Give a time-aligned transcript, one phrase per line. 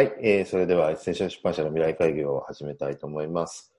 [0.00, 3.70] はい、えー、それではエッセンシャル出版社の未来会議を始めたいと思います。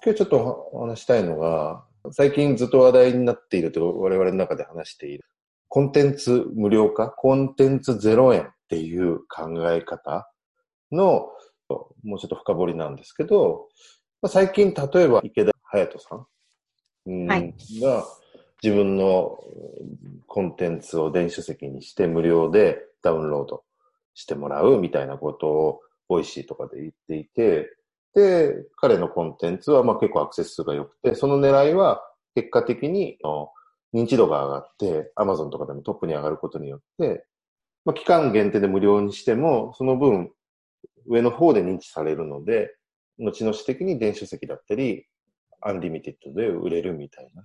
[0.00, 5.24] 今日ちょっとお話したいのが、最近ずっと話題になっていると我々の中で話している、
[5.66, 10.30] コンテンツ無料化、コンテンツ0円っていう考え方
[10.92, 11.26] の、
[12.04, 13.66] もうちょっと深掘りなんですけど、
[14.28, 16.26] 最近例えばイケダハヤトさん、
[17.06, 18.04] うんはいが
[18.62, 19.36] 自分の
[20.28, 23.64] コンテンツを電子書籍にして無料でダウンロード
[24.14, 27.70] してもらうみたいなことを、ボイシーとかで言っていて、
[28.14, 32.02] で、彼のコンテンツはまあ結構アクセス数が良くて、その狙いは
[32.34, 33.18] 結果的に
[33.94, 37.24] 認知度が上がって、アマゾンとかでもトップに上がることによって、
[37.84, 40.32] まあ、期間限定で無料にしても、その分、
[41.06, 42.74] 上の方で認知されるので、
[43.18, 45.06] 後々的に電子書籍だったり、
[45.60, 47.44] アンリミテッドで売れるみたいな。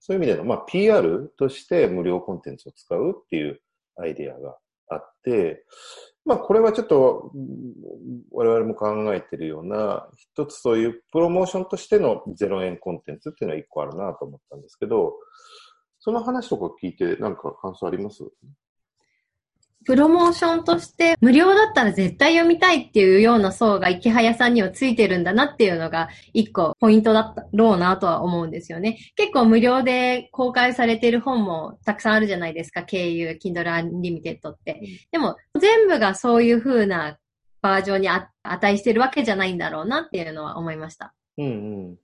[0.00, 3.60] そういう意味での、まあ、PR として無料コンテンツを使うっていう
[3.96, 4.56] アイディアが
[4.88, 5.64] あって、
[6.24, 7.30] まあ、これはちょっと、
[8.32, 15.14] 我々も考えているような、一つそういうプロモーションとしての0円コンテンツっていうのは一個あるなと思ったんですけど、
[16.00, 18.24] その話とか聞いて何か感想あります？
[19.86, 28.98] プロモーションとして無料だったら絶対読みたいっていうような層が池早さんにはついてるんだなっていうのが一個ポイントだったろうなとは思うんですよね。
[29.14, 32.82] 結構無料で公開されている本もたくさんあるじゃないですか。
[32.82, 34.82] 経由、Kindle Unlimited って。
[35.12, 37.18] でも全部がそういう風な
[37.62, 41.14] バージョンにあ値してるわけじゃないんだろうなっていうのは思いました。
[41.38, 41.48] うんう
[41.92, 41.96] ん。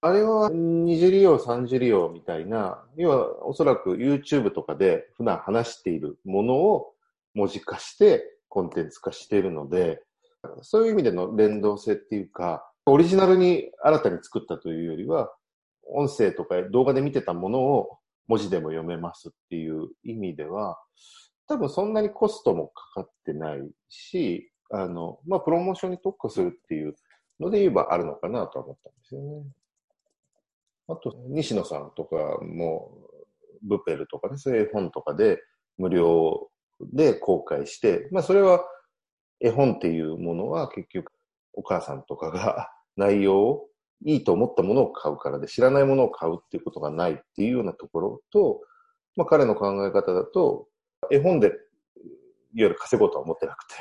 [0.00, 6.93] あれは二次利用、三次利用みたいな、要はおそらく YouTube とかで普段話しているものを
[7.34, 10.02] 文字化してコンテンツ化しているので、
[10.62, 15.34] そういう意味での連動性っていうか、オリジナルに新たに作ったというよりは、
[15.86, 20.78] 音声とか動画で見てたものを文字でも読めますっていう意味では、
[21.46, 26.94] 多分そんなにコストもかかってないし、あの、まあ、プロモーションに特化するっていう
[27.38, 29.44] ので言えばあるのかなとは思ったんですよね。
[30.88, 32.92] あと、西野さんとかも、
[33.62, 35.42] ブペルとかね、そういう本とかで
[35.78, 38.64] 無料で公開して、まあそれは
[39.40, 41.12] 絵本っていうものは結局
[41.52, 43.68] お母さんとかが 内容を
[44.04, 48.60] いいと思ったものを買うからで、知らないものを買うっていうことがないっていうようなところと、
[49.16, 50.68] まあ彼の考え方だと、
[51.10, 51.54] 絵本でいわ
[52.54, 53.74] ゆる稼ごうとは思ってなくて、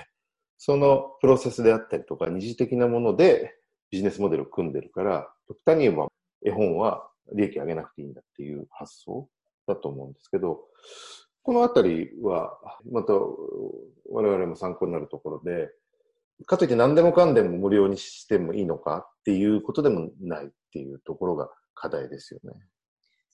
[0.57, 3.55] そのプロセスであったりとか二次的なもので
[3.91, 6.07] ビジネスモデルを組んでるから、極端に言えば
[6.45, 9.29] 絵本は利益上げなくていいんだっていう発想
[9.67, 10.61] だと思うんですけど、
[11.43, 12.57] このあたりは、
[12.89, 15.69] また我々も参考になるところで、
[16.45, 22.51] かといって何でもかんでも無料にしてもいいのかっていうことでもないっていうところが課題ですよね。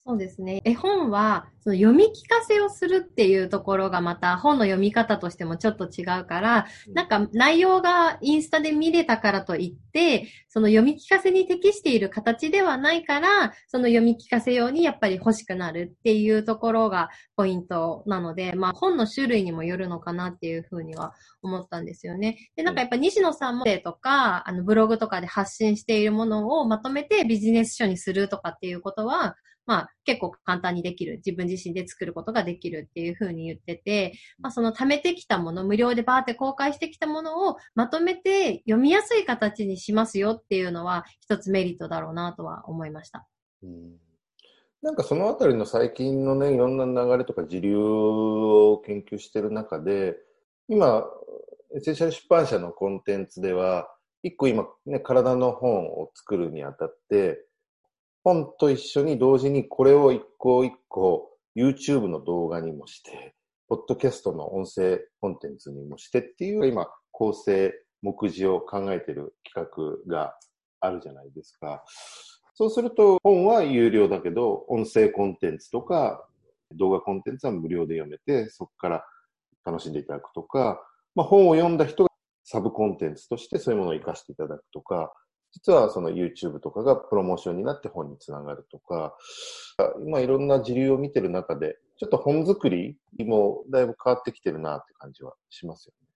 [0.06, 0.62] そうですね。
[0.64, 22.50] 絵本は、その読み聞かせをするっていうところがまた本の読み方としてもちょっと違うから、なんか内容がインスタで見れたからといって、その読み聞かせに適している形ではないから、その読み聞かせ用にやっぱり欲しくなるっていうところがポイントなので、まあ本の種類にもよるのかなっていうふうには思ったんですよね。
[22.56, 29.36] で、なんかやっぱ西野さんもとか、あのブログとかで発信しているものをまとめてビジネス書にするとかっていうことは、
[29.70, 31.18] まあ結構簡単にできる。
[31.18, 43.28] 自分自身で作ることができるっていうふうに言ってて、まあその貯めてきたもの、無料でバーって公開してきたものをまとめて読みやすい形にしますよっていうのは一つメリットだろうなとは思いました。
[43.62, 44.00] うん
[44.82, 50.16] なんかそのあたりの最近のね、いろんな流れとか時流を研究してる中で、
[50.70, 51.04] 今、
[51.76, 53.94] エッセンシャル出版社のコンテンツでは、
[54.24, 57.46] 一個今、ね、体の本を作るにあたって、
[58.30, 63.34] 本と一緒に同時にこれを一個一個 YouTube の動画にもして、
[63.68, 67.74] ポッドキャストの音声コンテンツにもしてっていう今、構成、
[68.04, 70.36] 目次を考えてる企画が
[70.80, 71.84] あるじゃないですか。
[72.54, 76.24] そうすると、本は有料だけど、音声コンテンツとか、
[76.76, 79.06] 動画コンテンツは無料で読めて、そこから
[79.66, 80.80] 楽しんでいただくとか、
[81.16, 82.12] まあ、本を読んだ人が
[82.44, 85.12] サブコンテンツとしてそういうものを活かしていただくとか、
[85.52, 89.16] 実はその YouTube とかがプロモーションになって本につながるとか、
[90.06, 96.09] 今いろんな時流を見てる中で、ちょっと本作りもだいぶ変わってきてるなって感じはしますよね。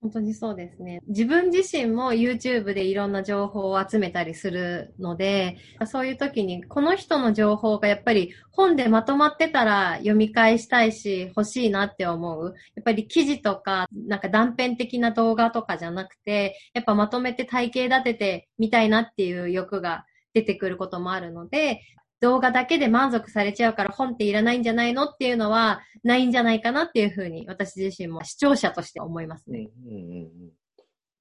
[0.00, 1.00] 本当にそうですね。
[1.08, 12.54] 自分自身も YouTube でいろんな情報を集めたりするので、そういう時にこの人の情報がやっぱり本でまとまってたら読み返したいし欲しいなって思う。
[12.76, 21.80] やっぱり記事とかなんか断片的な動画とかじゃなくて、やっぱまとめて体系立ててみたいなっていう欲が出てくることもあるので、
[22.20, 29.68] 動画だけで満足されちゃうから本っていらないんじゃないのっていうのはないんじゃないかなっていうふうに私自身も視聴者として思いますね。
[29.86, 30.30] うんうんうん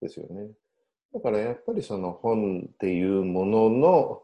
[0.02, 0.50] ですよね。
[1.14, 4.22] だからやっぱりその本っていうものの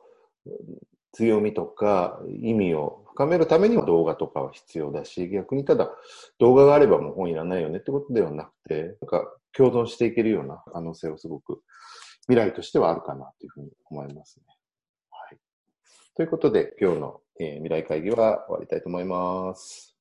[1.13, 5.89] 強みとか意味を深めるためには動画とかは必要だし、逆にただ
[6.39, 9.23] 動画があればもう本いらないよねってことではなくて、なんか
[9.55, 11.61] 共存していけるような可能性をすごく
[12.27, 14.45] 未来としてはあるかなというふうに思いますね。
[16.15, 19.92] ということで今日の、えー、未来会議は終わりたいと思います。